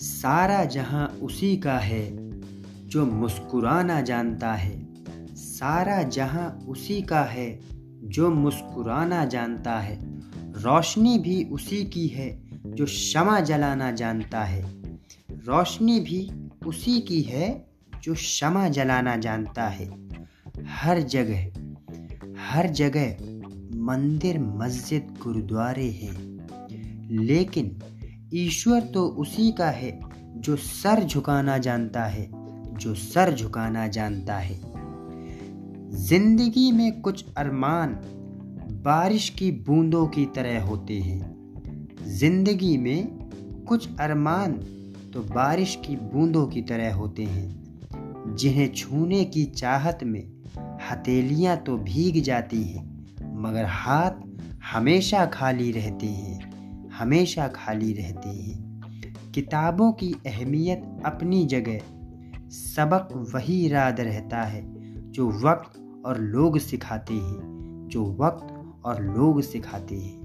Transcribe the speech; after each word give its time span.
सारा 0.00 0.64
जहाँ 0.64 1.08
उसी 1.22 1.56
का 1.56 1.78
है, 1.78 2.30
जो 2.88 3.06
मुस्कुराना 3.06 4.00
जानता 4.00 4.52
है। 4.52 4.88
सारा 5.34 6.02
जहाँ 6.02 6.64
उसी 6.68 7.02
का 7.02 7.22
है, 7.22 7.60
जो 8.04 8.30
मुस्कुराना 8.30 9.24
जानता 9.24 9.78
है। 9.80 9.98
रोशनी 10.36 11.18
भी 11.18 11.44
उसी 11.44 11.84
की 11.84 12.06
है, 12.06 12.42
जो 12.66 12.84
क्षमा 12.84 13.40
जलाना 13.40 13.92
जानता 13.92 14.44
है। 14.44 14.82
रोशनी 15.30 16.00
भी 16.00 16.50
उसी 16.66 17.00
की 17.00 17.22
है, 17.22 17.66
जो 18.02 18.14
क्षमा 18.14 18.68
जलाना 18.68 19.16
जानता 19.16 19.68
है। 19.68 20.08
हर 20.64 21.00
जगह 21.00 21.52
हर 22.38 22.68
जगह 22.68 23.16
मंदिर, 23.78 24.38
मस्जिद, 24.38 25.18
गुरुद्वारे 25.24 25.90
हैं। 25.90 26.48
लेकिन 27.10 27.82
ईश्वर 28.34 28.80
तो 28.80 29.06
उसी 29.06 29.52
का 29.52 29.70
है 29.70 30.00
जो 30.36 30.56
सर 30.56 31.04
झुकाना 31.04 31.58
जानता 31.58 32.04
है, 32.04 32.30
जो 32.74 32.94
सर 32.94 33.34
झुकाना 33.34 33.86
जानता 33.88 34.36
है। 34.36 34.58
ज़िंदगी 35.90 36.72
में 36.72 37.00
कुछ 37.00 37.24
अरमान 37.36 37.94
बारिश 38.84 39.28
की 39.28 39.50
बूंदों 39.50 40.06
की 40.06 40.26
तरह 40.26 40.62
होते 40.62 40.98
हैं। 40.98 41.96
ज़िंदगी 42.06 42.76
में 42.76 43.08
कुछ 43.68 43.88
अरमान 44.00 44.52
तो 45.14 45.22
बारिश 45.22 45.78
की 45.86 45.96
बूंदों 45.96 46.46
की 46.46 46.62
तरह 46.62 46.94
होते 46.94 47.24
हैं। 47.24 48.36
जिन्हें 48.36 48.72
छूने 48.72 49.24
की 49.24 49.44
चाहत 49.44 49.98
में 50.04 50.22
हथेलियाँ 50.90 51.56
तो 51.56 51.76
भीग 51.78 52.22
जाती 52.22 52.62
हैं, 52.62 52.84
मगर 53.34 53.64
हाथ 53.64 54.10
हमेशा 54.72 55.26
खाली 55.26 55.70
रहते 55.72 56.06
हैं। 56.06 56.49
हमेशा 57.00 57.48
खाली 57.48 57.92
रहते 57.92 58.28
हैं। 58.28 58.80
किताबों 59.34 59.92
की 59.92 60.12
अहमियत 60.12 61.02
अपनी 61.06 61.44
जगह, 61.44 61.80
सबक 62.48 63.30
वही 63.34 63.72
याद 63.72 64.00
रहता 64.00 64.42
है 64.42 64.62
जो 65.12 65.30
वक्त 65.30 66.02
और 66.06 66.18
लोग 66.18 66.58
सिखाते 66.58 67.14
हैं, 67.14 67.88
जो 67.90 68.04
वक्त 68.20 68.56
और 68.84 69.02
लोग 69.02 69.40
सिखाते 69.40 69.96
हैं। 69.96 70.20